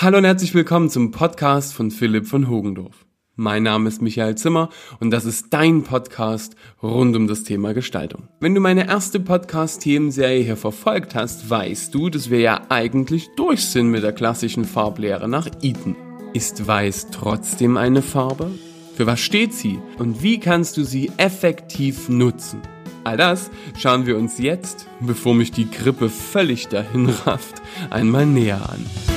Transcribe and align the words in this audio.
Hallo 0.00 0.18
und 0.18 0.24
herzlich 0.24 0.54
willkommen 0.54 0.88
zum 0.90 1.10
Podcast 1.10 1.74
von 1.74 1.90
Philipp 1.90 2.28
von 2.28 2.48
Hogendorf. 2.48 3.04
Mein 3.34 3.64
Name 3.64 3.88
ist 3.88 4.00
Michael 4.00 4.36
Zimmer 4.36 4.68
und 5.00 5.10
das 5.10 5.24
ist 5.24 5.46
dein 5.50 5.82
Podcast 5.82 6.54
rund 6.80 7.16
um 7.16 7.26
das 7.26 7.42
Thema 7.42 7.74
Gestaltung. 7.74 8.28
Wenn 8.38 8.54
du 8.54 8.60
meine 8.60 8.86
erste 8.86 9.18
Podcast-Themenserie 9.18 10.44
hier 10.44 10.56
verfolgt 10.56 11.16
hast, 11.16 11.50
weißt 11.50 11.92
du, 11.92 12.10
dass 12.10 12.30
wir 12.30 12.38
ja 12.38 12.60
eigentlich 12.68 13.28
durch 13.34 13.64
sind 13.64 13.88
mit 13.88 14.04
der 14.04 14.12
klassischen 14.12 14.64
Farblehre 14.64 15.26
nach 15.26 15.48
Eton. 15.62 15.96
Ist 16.32 16.68
Weiß 16.68 17.08
trotzdem 17.10 17.76
eine 17.76 18.02
Farbe? 18.02 18.52
Für 18.94 19.06
was 19.06 19.18
steht 19.18 19.52
sie? 19.52 19.80
Und 19.98 20.22
wie 20.22 20.38
kannst 20.38 20.76
du 20.76 20.84
sie 20.84 21.10
effektiv 21.16 22.08
nutzen? 22.08 22.62
All 23.02 23.16
das 23.16 23.50
schauen 23.76 24.06
wir 24.06 24.16
uns 24.16 24.38
jetzt, 24.38 24.86
bevor 25.00 25.34
mich 25.34 25.50
die 25.50 25.68
Grippe 25.68 26.08
völlig 26.08 26.68
dahin 26.68 27.08
rafft, 27.26 27.60
einmal 27.90 28.26
näher 28.26 28.60
an. 28.70 29.07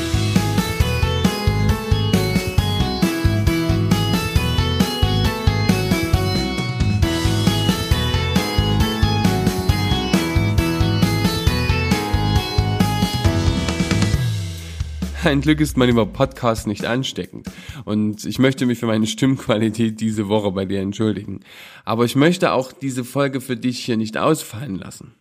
Ein 15.23 15.41
Glück 15.41 15.59
ist 15.59 15.77
man 15.77 15.89
über 15.89 16.05
Podcast 16.05 16.65
nicht 16.65 16.85
ansteckend. 16.85 17.47
Und 17.85 18.25
ich 18.25 18.39
möchte 18.39 18.65
mich 18.65 18.79
für 18.79 18.87
meine 18.87 19.05
Stimmqualität 19.05 19.99
diese 19.99 20.27
Woche 20.27 20.51
bei 20.51 20.65
dir 20.65 20.81
entschuldigen. 20.81 21.41
Aber 21.85 22.05
ich 22.05 22.15
möchte 22.15 22.53
auch 22.53 22.71
diese 22.71 23.03
Folge 23.03 23.39
für 23.39 23.55
dich 23.55 23.85
hier 23.85 23.97
nicht 23.97 24.17
ausfallen 24.17 24.75
lassen. 24.75 25.13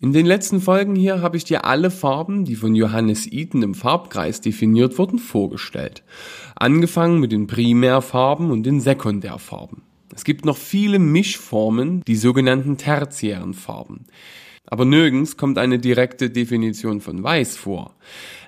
In 0.00 0.12
den 0.12 0.26
letzten 0.26 0.60
Folgen 0.60 0.96
hier 0.96 1.20
habe 1.20 1.36
ich 1.36 1.44
dir 1.44 1.64
alle 1.64 1.90
Farben, 1.90 2.44
die 2.44 2.56
von 2.56 2.74
Johannes 2.74 3.30
Eaton 3.30 3.62
im 3.62 3.74
Farbkreis 3.74 4.40
definiert 4.40 4.98
wurden, 4.98 5.18
vorgestellt. 5.18 6.02
Angefangen 6.56 7.20
mit 7.20 7.30
den 7.30 7.46
Primärfarben 7.46 8.50
und 8.50 8.64
den 8.64 8.80
Sekundärfarben. 8.80 9.82
Es 10.14 10.24
gibt 10.24 10.44
noch 10.44 10.56
viele 10.56 10.98
Mischformen, 10.98 12.02
die 12.06 12.16
sogenannten 12.16 12.78
tertiären 12.78 13.54
Farben. 13.54 14.06
Aber 14.66 14.84
nirgends 14.84 15.36
kommt 15.36 15.58
eine 15.58 15.78
direkte 15.78 16.30
Definition 16.30 17.00
von 17.00 17.22
Weiß 17.22 17.56
vor. 17.56 17.96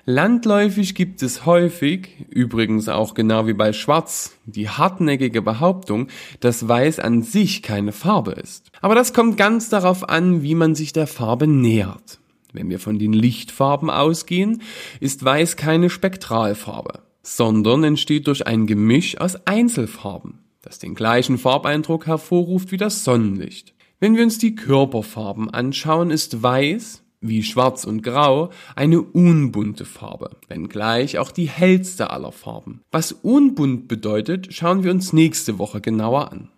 Landläufig 0.05 0.93
gibt 0.93 1.23
es 1.23 1.45
häufig, 1.45 2.09
übrigens 2.29 2.89
auch 2.89 3.15
genau 3.15 3.47
wie 3.47 3.53
bei 3.53 3.73
Schwarz, 3.73 4.37
die 4.45 4.69
hartnäckige 4.69 5.41
Behauptung, 5.41 6.07
dass 6.39 6.67
Weiß 6.67 6.99
an 6.99 7.23
sich 7.23 7.63
keine 7.63 7.91
Farbe 7.91 8.31
ist. 8.31 8.71
Aber 8.81 8.95
das 8.95 9.13
kommt 9.13 9.35
ganz 9.37 9.69
darauf 9.69 10.07
an, 10.07 10.43
wie 10.43 10.55
man 10.55 10.75
sich 10.75 10.93
der 10.93 11.07
Farbe 11.07 11.47
nähert. 11.47 12.19
Wenn 12.53 12.69
wir 12.69 12.79
von 12.79 12.97
den 12.99 13.13
Lichtfarben 13.13 13.89
ausgehen, 13.89 14.61
ist 14.99 15.25
Weiß 15.25 15.57
keine 15.57 15.89
Spektralfarbe, 15.89 17.01
sondern 17.21 17.83
entsteht 17.83 18.27
durch 18.27 18.47
ein 18.47 18.67
Gemisch 18.67 19.19
aus 19.19 19.35
Einzelfarben, 19.45 20.39
das 20.61 20.79
den 20.79 20.95
gleichen 20.95 21.37
Farbeindruck 21.37 22.07
hervorruft 22.07 22.71
wie 22.71 22.77
das 22.77 23.03
Sonnenlicht. 23.03 23.74
Wenn 23.99 24.15
wir 24.15 24.23
uns 24.23 24.37
die 24.37 24.55
Körperfarben 24.55 25.49
anschauen, 25.49 26.11
ist 26.11 26.43
Weiß 26.43 27.01
wie 27.21 27.43
Schwarz 27.43 27.85
und 27.85 28.03
Grau 28.03 28.49
eine 28.75 29.01
unbunte 29.01 29.85
Farbe, 29.85 30.31
wenngleich 30.47 31.17
auch 31.17 31.31
die 31.31 31.47
hellste 31.47 32.09
aller 32.11 32.31
Farben. 32.31 32.81
Was 32.91 33.13
unbunt 33.13 33.87
bedeutet, 33.87 34.53
schauen 34.53 34.83
wir 34.83 34.91
uns 34.91 35.13
nächste 35.13 35.57
Woche 35.57 35.81
genauer 35.81 36.31
an. 36.31 36.49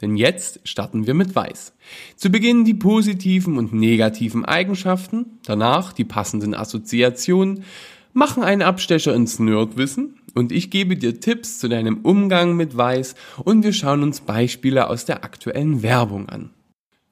Denn 0.00 0.16
jetzt 0.16 0.60
starten 0.64 1.06
wir 1.06 1.14
mit 1.14 1.34
Weiß. 1.34 1.74
Zu 2.16 2.30
Beginn 2.30 2.64
die 2.64 2.74
positiven 2.74 3.58
und 3.58 3.72
negativen 3.72 4.44
Eigenschaften, 4.44 5.38
danach 5.44 5.92
die 5.92 6.04
passenden 6.04 6.54
Assoziationen, 6.54 7.64
machen 8.12 8.42
einen 8.42 8.62
Abstecher 8.62 9.14
ins 9.14 9.38
Nerdwissen 9.38 10.20
und 10.34 10.52
ich 10.52 10.70
gebe 10.70 10.96
dir 10.96 11.20
Tipps 11.20 11.58
zu 11.58 11.68
deinem 11.68 11.98
Umgang 11.98 12.56
mit 12.56 12.76
Weiß 12.76 13.14
und 13.44 13.64
wir 13.64 13.72
schauen 13.72 14.02
uns 14.02 14.20
Beispiele 14.20 14.88
aus 14.88 15.04
der 15.04 15.24
aktuellen 15.24 15.82
Werbung 15.82 16.28
an. 16.28 16.50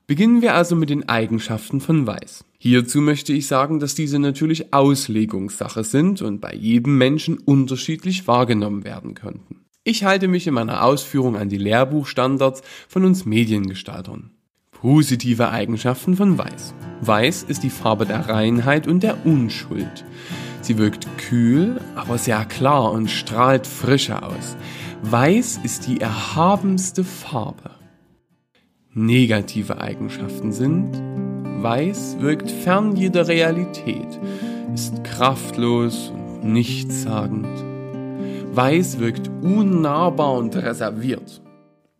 Beginnen 0.08 0.40
wir 0.40 0.54
also 0.54 0.76
mit 0.76 0.88
den 0.88 1.08
Eigenschaften 1.08 1.80
von 1.80 2.06
Weiß. 2.06 2.44
Hierzu 2.58 3.00
möchte 3.00 3.32
ich 3.32 3.48
sagen, 3.48 3.80
dass 3.80 3.96
diese 3.96 4.20
natürlich 4.20 4.72
Auslegungssache 4.72 5.82
sind 5.82 6.22
und 6.22 6.40
bei 6.40 6.54
jedem 6.54 6.96
Menschen 6.96 7.38
unterschiedlich 7.38 8.28
wahrgenommen 8.28 8.84
werden 8.84 9.14
könnten. 9.14 9.64
Ich 9.82 10.04
halte 10.04 10.28
mich 10.28 10.46
in 10.46 10.54
meiner 10.54 10.84
Ausführung 10.84 11.36
an 11.36 11.48
die 11.48 11.58
Lehrbuchstandards 11.58 12.62
von 12.88 13.04
uns 13.04 13.24
Mediengestaltern. 13.24 14.30
Positive 14.70 15.50
Eigenschaften 15.50 16.16
von 16.16 16.38
Weiß. 16.38 16.74
Weiß 17.00 17.42
ist 17.42 17.64
die 17.64 17.70
Farbe 17.70 18.06
der 18.06 18.28
Reinheit 18.28 18.86
und 18.86 19.02
der 19.02 19.26
Unschuld. 19.26 20.04
Sie 20.60 20.78
wirkt 20.78 21.06
kühl, 21.18 21.80
aber 21.96 22.18
sehr 22.18 22.44
klar 22.44 22.92
und 22.92 23.10
strahlt 23.10 23.66
Frische 23.66 24.22
aus. 24.22 24.56
Weiß 25.02 25.58
ist 25.64 25.88
die 25.88 26.00
erhabenste 26.00 27.02
Farbe. 27.02 27.75
Negative 28.98 29.78
Eigenschaften 29.78 30.52
sind 30.52 30.96
Weiß 31.62 32.16
wirkt 32.18 32.50
fern 32.50 32.96
jeder 32.96 33.28
Realität, 33.28 34.18
ist 34.72 35.04
kraftlos 35.04 36.10
und 36.14 36.54
nichtssagend. 36.54 37.46
Weiß 38.56 38.98
wirkt 38.98 39.28
unnahbar 39.42 40.32
und 40.38 40.56
reserviert. 40.56 41.42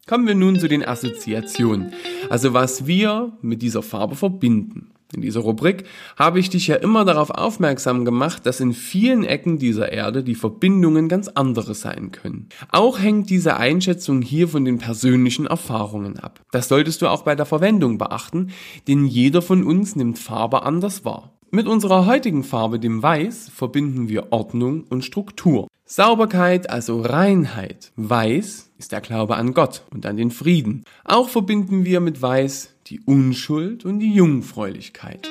Kommen 0.06 0.26
wir 0.26 0.34
nun 0.34 0.58
zu 0.58 0.68
den 0.68 0.82
Assoziationen, 0.88 1.92
also 2.30 2.54
was 2.54 2.86
wir 2.86 3.36
mit 3.42 3.60
dieser 3.60 3.82
Farbe 3.82 4.16
verbinden. 4.16 4.90
In 5.14 5.22
dieser 5.22 5.40
Rubrik 5.40 5.84
habe 6.16 6.40
ich 6.40 6.50
dich 6.50 6.66
ja 6.66 6.76
immer 6.76 7.04
darauf 7.04 7.30
aufmerksam 7.30 8.04
gemacht, 8.04 8.44
dass 8.44 8.60
in 8.60 8.72
vielen 8.72 9.24
Ecken 9.24 9.58
dieser 9.58 9.92
Erde 9.92 10.24
die 10.24 10.34
Verbindungen 10.34 11.08
ganz 11.08 11.28
andere 11.28 11.74
sein 11.74 12.10
können. 12.10 12.48
Auch 12.70 12.98
hängt 12.98 13.30
diese 13.30 13.56
Einschätzung 13.56 14.20
hier 14.20 14.48
von 14.48 14.64
den 14.64 14.78
persönlichen 14.78 15.46
Erfahrungen 15.46 16.18
ab. 16.18 16.40
Das 16.50 16.68
solltest 16.68 17.02
du 17.02 17.06
auch 17.06 17.22
bei 17.22 17.36
der 17.36 17.46
Verwendung 17.46 17.98
beachten, 17.98 18.50
denn 18.88 19.06
jeder 19.06 19.42
von 19.42 19.62
uns 19.62 19.94
nimmt 19.94 20.18
Farbe 20.18 20.64
anders 20.64 21.04
wahr. 21.04 21.32
Mit 21.52 21.68
unserer 21.68 22.06
heutigen 22.06 22.42
Farbe, 22.42 22.80
dem 22.80 23.02
Weiß, 23.02 23.48
verbinden 23.54 24.08
wir 24.08 24.32
Ordnung 24.32 24.84
und 24.90 25.04
Struktur. 25.04 25.68
Sauberkeit, 25.84 26.68
also 26.68 27.00
Reinheit. 27.00 27.92
Weiß 27.94 28.72
ist 28.76 28.90
der 28.90 29.00
Glaube 29.00 29.36
an 29.36 29.54
Gott 29.54 29.84
und 29.94 30.04
an 30.04 30.16
den 30.16 30.32
Frieden. 30.32 30.82
Auch 31.04 31.28
verbinden 31.28 31.84
wir 31.84 32.00
mit 32.00 32.20
Weiß 32.20 32.75
die 32.86 33.00
Unschuld 33.00 33.84
und 33.84 33.98
die 33.98 34.14
Jungfräulichkeit. 34.14 35.28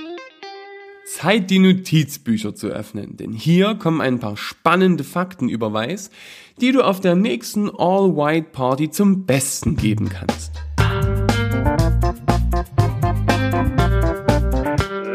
Zeit, 1.05 1.49
die 1.49 1.59
Notizbücher 1.59 2.53
zu 2.53 2.67
öffnen, 2.67 3.15
denn 3.15 3.31
hier 3.31 3.75
kommen 3.75 4.01
ein 4.01 4.19
paar 4.19 4.35
spannende 4.35 5.05
Fakten 5.05 5.47
über 5.47 5.71
Weiß, 5.71 6.09
die 6.59 6.73
du 6.73 6.81
auf 6.81 6.99
der 6.99 7.15
nächsten 7.15 7.69
All-White 7.69 8.49
Party 8.51 8.89
zum 8.89 9.25
Besten 9.25 9.77
geben 9.77 10.09
kannst. 10.09 10.51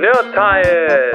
Nerdteil! 0.01 1.13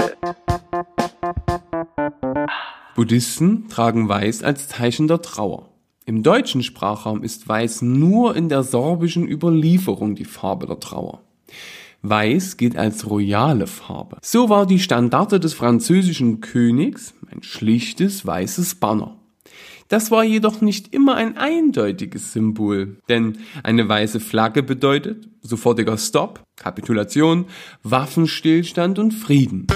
Buddhisten 2.96 3.68
tragen 3.70 4.08
Weiß 4.08 4.44
als 4.44 4.68
Zeichen 4.68 5.08
der 5.08 5.22
Trauer. 5.22 5.75
Im 6.08 6.22
deutschen 6.22 6.62
Sprachraum 6.62 7.24
ist 7.24 7.48
Weiß 7.48 7.82
nur 7.82 8.36
in 8.36 8.48
der 8.48 8.62
sorbischen 8.62 9.28
Überlieferung 9.28 10.14
die 10.14 10.26
Farbe 10.26 10.68
der 10.68 10.80
Trauer. 10.80 11.22
Weiß 12.04 12.58
gilt 12.58 12.78
als 12.78 13.10
royale 13.10 13.66
Farbe. 13.66 14.18
So 14.22 14.50
war 14.50 14.68
die 14.68 14.78
Standarte 14.78 15.40
des 15.40 15.56
französischen 15.56 16.42
Königs 16.42 17.16
ein 17.32 17.42
schlichtes 17.42 18.24
weißes 18.24 18.76
Banner. 18.76 19.18
Das 19.88 20.12
war 20.12 20.24
jedoch 20.24 20.62
nicht 20.62 20.94
immer 20.94 21.16
ein 21.16 21.38
eindeutiges 21.38 22.34
Symbol, 22.34 22.98
denn 23.10 23.40
eine 23.64 23.90
weiße 23.90 24.20
Flagge 24.20 24.62
bedeutet 24.62 25.28
sofortiger 25.42 25.98
Stopp, 25.98 26.44
Kapitulation, 26.56 27.46
Waffenstillstand 27.82 29.00
und 29.00 29.12
Frieden. 29.12 29.68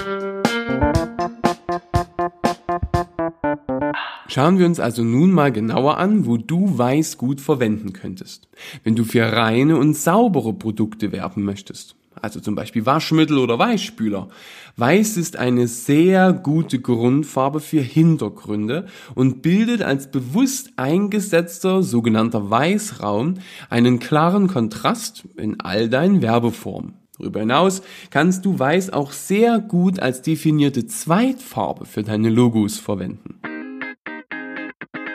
Schauen 4.32 4.60
wir 4.60 4.66
uns 4.66 4.78
also 4.78 5.02
nun 5.02 5.32
mal 5.32 5.50
genauer 5.50 5.98
an, 5.98 6.24
wo 6.24 6.36
du 6.36 6.78
Weiß 6.78 7.18
gut 7.18 7.40
verwenden 7.40 7.92
könntest. 7.92 8.48
Wenn 8.84 8.94
du 8.94 9.02
für 9.02 9.24
reine 9.24 9.76
und 9.76 9.96
saubere 9.96 10.52
Produkte 10.52 11.10
werben 11.10 11.42
möchtest, 11.42 11.96
also 12.14 12.38
zum 12.38 12.54
Beispiel 12.54 12.86
Waschmittel 12.86 13.38
oder 13.38 13.58
Weichspüler. 13.58 14.28
Weiß 14.76 15.16
ist 15.16 15.36
eine 15.36 15.66
sehr 15.66 16.32
gute 16.32 16.78
Grundfarbe 16.78 17.58
für 17.58 17.80
Hintergründe 17.80 18.86
und 19.16 19.42
bildet 19.42 19.82
als 19.82 20.12
bewusst 20.12 20.74
eingesetzter 20.76 21.82
sogenannter 21.82 22.50
Weißraum 22.50 23.34
einen 23.68 23.98
klaren 23.98 24.46
Kontrast 24.46 25.24
in 25.38 25.58
all 25.58 25.88
deinen 25.88 26.22
Werbeformen. 26.22 26.94
Darüber 27.18 27.40
hinaus 27.40 27.82
kannst 28.10 28.44
du 28.44 28.60
Weiß 28.60 28.92
auch 28.92 29.10
sehr 29.10 29.58
gut 29.58 29.98
als 29.98 30.22
definierte 30.22 30.86
Zweitfarbe 30.86 31.84
für 31.84 32.04
deine 32.04 32.30
Logos 32.30 32.78
verwenden. 32.78 33.40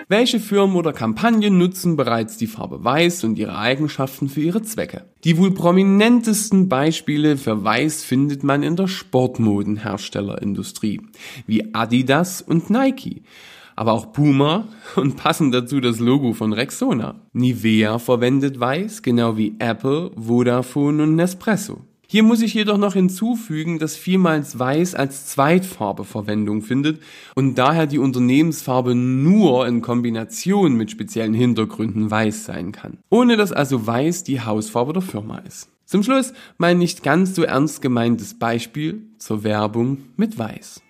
Welche 0.07 0.39
Firmen 0.39 0.75
oder 0.75 0.93
Kampagnen 0.93 1.57
nutzen 1.57 1.95
bereits 1.95 2.37
die 2.37 2.45
Farbe 2.45 2.83
Weiß 2.83 3.23
und 3.23 3.39
ihre 3.39 3.57
Eigenschaften 3.57 4.29
für 4.29 4.41
ihre 4.41 4.61
Zwecke? 4.61 5.05
Die 5.23 5.39
wohl 5.39 5.49
prominentesten 5.51 6.69
Beispiele 6.69 7.37
für 7.37 7.63
Weiß 7.63 8.03
findet 8.03 8.43
man 8.43 8.61
in 8.61 8.75
der 8.75 8.87
Sportmodenherstellerindustrie, 8.87 11.01
wie 11.47 11.73
Adidas 11.73 12.43
und 12.43 12.69
Nike. 12.69 13.23
aber 13.75 13.93
auch 13.93 14.13
Puma 14.13 14.67
und 14.95 15.17
passend 15.17 15.55
dazu 15.55 15.81
das 15.81 15.97
Logo 15.97 16.33
von 16.33 16.53
Rexona. 16.53 17.15
Nivea 17.33 17.97
verwendet 17.97 18.59
weiß, 18.59 19.01
genau 19.01 19.37
wie 19.37 19.55
Apple, 19.57 20.11
Vodafone 20.15 21.01
und 21.01 21.15
Nespresso. 21.15 21.81
Hier 22.07 22.23
muss 22.23 22.41
ich 22.41 22.53
jedoch 22.53 22.77
noch 22.77 22.93
hinzufügen, 22.93 23.79
dass 23.79 23.95
vielmals 23.95 24.59
Weiß 24.59 24.95
als 24.95 25.27
Zweitfarbe 25.27 26.03
Verwendung 26.03 26.61
findet 26.61 27.01
und 27.35 27.55
daher 27.55 27.87
die 27.87 27.99
Unternehmensfarbe 27.99 28.95
nur 28.95 29.67
in 29.67 29.81
Kombination 29.81 30.75
mit 30.75 30.91
speziellen 30.91 31.33
Hintergründen 31.33 32.11
weiß 32.11 32.45
sein 32.45 32.71
kann. 32.71 32.99
Ohne 33.09 33.37
dass 33.37 33.51
also 33.51 33.87
Weiß 33.87 34.23
die 34.23 34.41
Hausfarbe 34.41 34.93
der 34.93 35.01
Firma 35.01 35.39
ist. 35.39 35.69
Zum 35.85 36.03
Schluss 36.03 36.33
mein 36.57 36.79
nicht 36.79 37.03
ganz 37.03 37.35
so 37.35 37.43
ernst 37.43 37.81
gemeintes 37.81 38.37
Beispiel 38.39 39.03
zur 39.17 39.43
Werbung 39.43 39.99
mit 40.15 40.37
Weiß. 40.37 40.81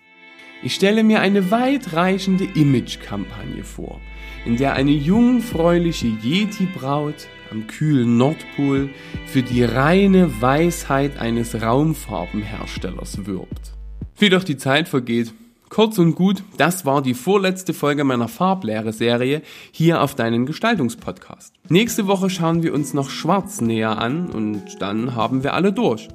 Ich 0.63 0.73
stelle 0.73 1.03
mir 1.03 1.19
eine 1.19 1.51
weitreichende 1.51 2.45
Image-Kampagne 2.55 3.63
vor, 3.63 3.99
in 4.45 4.57
der 4.57 4.73
eine 4.73 4.91
jungfräuliche 4.91 6.07
Yeti-Braut 6.07 7.27
am 7.51 7.67
kühlen 7.67 8.17
Nordpol 8.17 8.89
für 9.27 9.43
die 9.43 9.63
reine 9.63 10.41
Weisheit 10.41 11.17
eines 11.19 11.61
Raumfarbenherstellers 11.61 13.25
wirbt. 13.25 13.73
Wie 14.17 14.29
doch 14.29 14.43
die 14.43 14.57
Zeit 14.57 14.87
vergeht. 14.87 15.33
Kurz 15.69 15.97
und 15.97 16.15
gut, 16.15 16.43
das 16.57 16.85
war 16.85 17.01
die 17.01 17.13
vorletzte 17.13 17.73
Folge 17.73 18.03
meiner 18.03 18.27
Farblehre-Serie 18.27 19.41
hier 19.71 20.01
auf 20.01 20.15
deinen 20.15 20.45
Gestaltungspodcast. 20.45 21.53
Nächste 21.69 22.07
Woche 22.07 22.29
schauen 22.29 22.63
wir 22.63 22.73
uns 22.73 22.93
noch 22.93 23.09
Schwarz 23.09 23.61
näher 23.61 23.97
an 23.97 24.29
und 24.29 24.81
dann 24.81 25.15
haben 25.15 25.43
wir 25.43 25.53
alle 25.53 25.73
durch. 25.73 26.07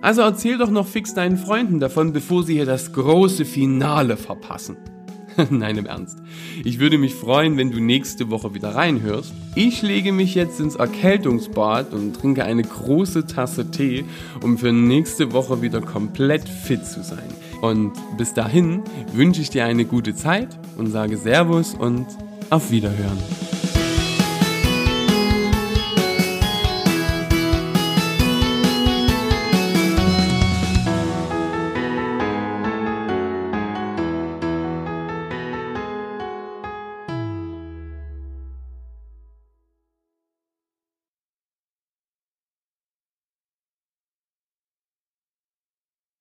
Also 0.00 0.22
erzähl 0.22 0.58
doch 0.58 0.70
noch 0.70 0.86
fix 0.86 1.14
deinen 1.14 1.38
Freunden 1.38 1.80
davon, 1.80 2.12
bevor 2.12 2.44
sie 2.44 2.54
hier 2.54 2.66
das 2.66 2.92
große 2.92 3.44
Finale 3.44 4.16
verpassen. 4.16 4.76
Nein, 5.50 5.78
im 5.78 5.86
Ernst. 5.86 6.18
Ich 6.64 6.78
würde 6.78 6.98
mich 6.98 7.14
freuen, 7.14 7.56
wenn 7.56 7.70
du 7.70 7.80
nächste 7.80 8.30
Woche 8.30 8.54
wieder 8.54 8.74
reinhörst. 8.74 9.32
Ich 9.54 9.82
lege 9.82 10.12
mich 10.12 10.34
jetzt 10.34 10.60
ins 10.60 10.76
Erkältungsbad 10.76 11.92
und 11.92 12.14
trinke 12.14 12.44
eine 12.44 12.62
große 12.62 13.26
Tasse 13.26 13.70
Tee, 13.70 14.04
um 14.42 14.58
für 14.58 14.72
nächste 14.72 15.32
Woche 15.32 15.62
wieder 15.62 15.80
komplett 15.80 16.48
fit 16.48 16.84
zu 16.84 17.02
sein. 17.02 17.28
Und 17.60 17.92
bis 18.16 18.34
dahin 18.34 18.82
wünsche 19.12 19.40
ich 19.40 19.50
dir 19.50 19.64
eine 19.64 19.84
gute 19.84 20.14
Zeit 20.14 20.58
und 20.76 20.88
sage 20.88 21.16
Servus 21.16 21.74
und 21.74 22.06
auf 22.50 22.70
Wiederhören. 22.70 23.18